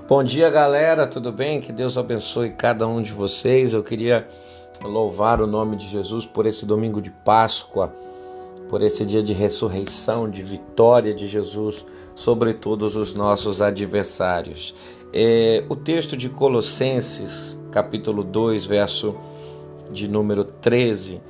Bom 0.00 0.24
dia, 0.24 0.48
galera, 0.48 1.06
tudo 1.06 1.30
bem? 1.30 1.60
Que 1.60 1.70
Deus 1.70 1.98
abençoe 1.98 2.50
cada 2.50 2.86
um 2.86 3.02
de 3.02 3.12
vocês. 3.12 3.74
Eu 3.74 3.82
queria 3.82 4.26
louvar 4.82 5.40
o 5.40 5.46
nome 5.46 5.76
de 5.76 5.86
Jesus 5.86 6.24
por 6.24 6.46
esse 6.46 6.64
domingo 6.64 7.00
de 7.00 7.10
Páscoa, 7.10 7.92
por 8.70 8.80
esse 8.82 9.04
dia 9.04 9.22
de 9.22 9.34
ressurreição, 9.34 10.28
de 10.28 10.42
vitória 10.42 11.14
de 11.14 11.28
Jesus 11.28 11.84
sobre 12.14 12.54
todos 12.54 12.96
os 12.96 13.14
nossos 13.14 13.60
adversários. 13.60 14.74
É, 15.12 15.62
o 15.68 15.76
texto 15.76 16.16
de 16.16 16.30
Colossenses, 16.30 17.58
capítulo 17.70 18.24
2, 18.24 18.64
verso 18.64 19.14
de 19.90 20.08
número 20.08 20.42
13, 20.42 21.20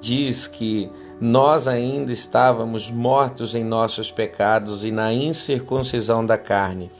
diz 0.00 0.46
que 0.46 0.90
nós 1.20 1.68
ainda 1.68 2.12
estávamos 2.12 2.90
mortos 2.90 3.54
em 3.54 3.62
nossos 3.62 4.10
pecados 4.10 4.84
e 4.84 4.90
na 4.90 5.12
incircuncisão 5.12 6.24
da 6.24 6.38
carne. 6.38 6.90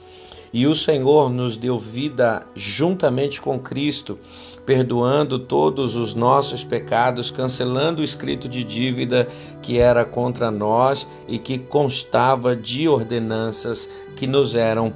E 0.51 0.65
o 0.65 0.75
Senhor 0.75 1.29
nos 1.29 1.57
deu 1.57 1.77
vida 1.77 2.45
juntamente 2.55 3.41
com 3.41 3.59
Cristo, 3.59 4.17
perdoando 4.65 5.39
todos 5.39 5.95
os 5.95 6.13
nossos 6.13 6.63
pecados, 6.63 7.31
cancelando 7.31 8.01
o 8.01 8.05
escrito 8.05 8.49
de 8.49 8.63
dívida 8.63 9.27
que 9.61 9.77
era 9.77 10.03
contra 10.03 10.51
nós 10.51 11.07
e 11.27 11.37
que 11.37 11.57
constava 11.57 12.55
de 12.55 12.87
ordenanças 12.87 13.89
que 14.15 14.27
nos 14.27 14.55
eram 14.55 14.93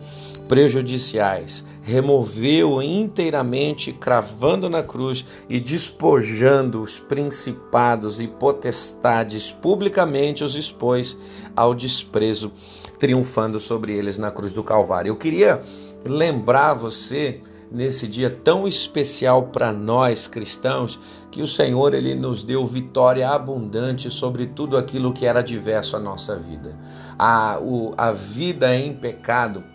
prejudiciais, 0.52 1.64
removeu 1.82 2.82
inteiramente, 2.82 3.94
cravando 3.94 4.70
na 4.70 4.84
cruz 4.84 5.24
e 5.48 5.62
despojando 5.62 6.82
os 6.82 7.00
principados 7.00 8.20
e 8.20 8.28
potestades, 8.28 9.50
publicamente 9.50 10.44
os 10.44 10.58
expôs 10.58 11.18
ao 11.56 11.74
desprezo, 11.74 12.52
triunfando 13.00 13.62
sobre 13.62 13.94
eles 13.94 14.18
na 14.18 14.30
cruz 14.30 14.52
do 14.52 14.62
Calvário. 14.62 15.12
Eu 15.12 15.16
queria 15.16 15.62
lembrar 16.04 16.74
você 16.74 17.40
nesse 17.72 18.06
dia 18.06 18.30
tão 18.30 18.68
especial 18.68 19.44
para 19.44 19.72
nós 19.72 20.28
cristãos, 20.28 21.00
que 21.32 21.42
o 21.42 21.48
Senhor 21.48 21.94
ele 21.94 22.14
nos 22.14 22.44
deu 22.44 22.68
vitória 22.68 23.30
abundante 23.30 24.12
sobre 24.12 24.48
tudo 24.48 24.76
aquilo 24.76 25.14
que 25.14 25.26
era 25.26 25.42
diverso 25.42 25.96
à 25.96 26.00
nossa 26.02 26.36
vida. 26.36 26.78
A, 27.18 27.58
o, 27.62 27.94
a 27.98 28.12
vida 28.12 28.76
em 28.76 28.94
pecado 28.94 29.71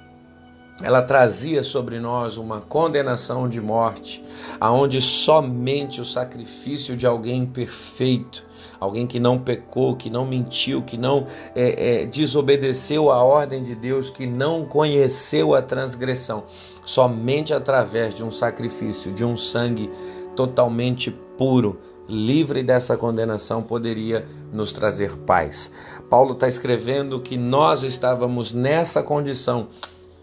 ela 0.83 1.01
trazia 1.01 1.63
sobre 1.63 1.99
nós 1.99 2.37
uma 2.37 2.61
condenação 2.61 3.49
de 3.49 3.61
morte, 3.61 4.23
aonde 4.61 5.01
somente 5.01 6.03
o 6.03 6.05
sacrifício 6.05 6.95
de 6.95 7.07
alguém 7.07 7.47
perfeito, 7.47 8.45
alguém 8.79 9.07
que 9.07 9.19
não 9.19 9.39
pecou, 9.39 9.97
que 9.97 10.11
não 10.11 10.27
mentiu, 10.27 10.83
que 10.83 10.99
não 10.99 11.27
é, 11.55 12.03
é, 12.03 12.07
desobedeceu 12.07 13.11
a 13.11 13.23
ordem 13.23 13.63
de 13.63 13.75
Deus, 13.75 14.11
que 14.11 14.27
não 14.27 14.67
conheceu 14.67 15.55
a 15.55 15.63
transgressão, 15.63 16.45
somente 16.85 17.55
através 17.55 18.15
de 18.15 18.23
um 18.23 18.31
sacrifício, 18.31 19.13
de 19.13 19.25
um 19.25 19.37
sangue 19.37 19.91
totalmente 20.35 21.11
puro, 21.39 21.81
livre 22.07 22.63
dessa 22.63 22.99
condenação, 22.99 23.63
poderia 23.63 24.27
nos 24.53 24.73
trazer 24.75 25.17
paz. 25.17 25.71
Paulo 26.11 26.35
está 26.35 26.47
escrevendo 26.47 27.19
que 27.21 27.37
nós 27.37 27.83
estávamos 27.83 28.53
nessa 28.53 29.03
condição 29.03 29.69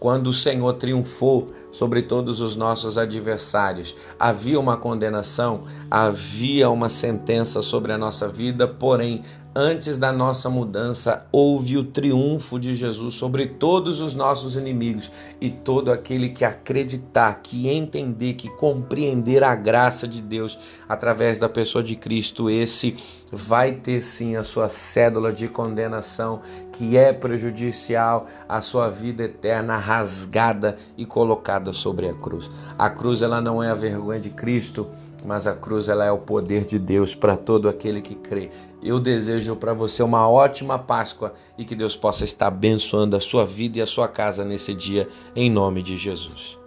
quando 0.04 0.26
o 0.26 0.34
Senhor 0.34 0.74
triunfou 0.74 1.48
sobre 1.72 2.02
todos 2.02 2.42
os 2.42 2.54
nossos 2.54 2.98
adversários. 2.98 3.96
Havia 4.20 4.60
uma 4.60 4.76
condenação, 4.76 5.62
havia 5.90 6.68
uma 6.68 6.90
sentença 6.90 7.62
sobre 7.62 7.90
a 7.90 7.96
nossa 7.96 8.28
vida, 8.28 8.68
porém 8.68 9.22
antes 9.54 9.96
da 9.96 10.12
nossa 10.12 10.50
mudança, 10.50 11.26
houve 11.30 11.78
o 11.78 11.84
triunfo 11.84 12.58
de 12.58 12.74
Jesus 12.74 13.14
sobre 13.14 13.46
todos 13.46 14.00
os 14.00 14.14
nossos 14.14 14.56
inimigos 14.56 15.10
e 15.40 15.48
todo 15.48 15.92
aquele 15.92 16.30
que 16.30 16.44
acreditar, 16.44 17.40
que 17.42 17.68
entender, 17.68 18.34
que 18.34 18.48
compreender 18.48 19.44
a 19.44 19.54
graça 19.54 20.08
de 20.08 20.20
Deus 20.20 20.58
através 20.88 21.38
da 21.38 21.48
pessoa 21.48 21.84
de 21.84 21.94
Cristo, 21.94 22.50
esse 22.50 22.96
vai 23.32 23.72
ter 23.72 24.00
sim 24.00 24.36
a 24.36 24.42
sua 24.42 24.68
cédula 24.68 25.32
de 25.32 25.48
condenação, 25.48 26.40
que 26.72 26.96
é 26.96 27.12
prejudicial 27.12 28.26
à 28.48 28.60
sua 28.60 28.90
vida 28.90 29.24
eterna, 29.24 29.76
rasgada 29.76 30.76
e 30.96 31.06
colocada 31.06 31.72
sobre 31.72 32.08
a 32.08 32.14
cruz. 32.14 32.50
A 32.78 32.90
cruz 32.90 33.22
ela 33.22 33.40
não 33.40 33.62
é 33.62 33.70
a 33.70 33.74
vergonha 33.74 34.20
de 34.20 34.30
Cristo, 34.30 34.88
mas 35.24 35.46
a 35.46 35.54
cruz 35.54 35.88
ela 35.88 36.04
é 36.04 36.12
o 36.12 36.18
poder 36.18 36.64
de 36.64 36.78
Deus 36.78 37.14
para 37.14 37.36
todo 37.36 37.68
aquele 37.68 38.02
que 38.02 38.14
crê. 38.14 38.50
Eu 38.82 39.00
desejo 39.00 39.56
para 39.56 39.72
você 39.72 40.02
uma 40.02 40.28
ótima 40.28 40.78
Páscoa 40.78 41.32
e 41.56 41.64
que 41.64 41.74
Deus 41.74 41.96
possa 41.96 42.24
estar 42.24 42.48
abençoando 42.48 43.16
a 43.16 43.20
sua 43.20 43.44
vida 43.44 43.78
e 43.78 43.82
a 43.82 43.86
sua 43.86 44.06
casa 44.06 44.44
nesse 44.44 44.74
dia, 44.74 45.08
em 45.34 45.50
nome 45.50 45.82
de 45.82 45.96
Jesus. 45.96 46.63